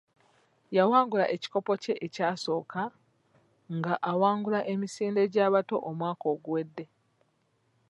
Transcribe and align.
Yawangula 0.77 1.25
ekikopo 1.35 1.71
kye 1.83 1.93
kyasooka 2.15 2.81
nga 3.77 3.93
awangula 4.11 4.59
emisinde 4.73 5.21
gy'abato 5.33 5.75
omwaka 5.89 6.25
oguwedde. 6.33 6.85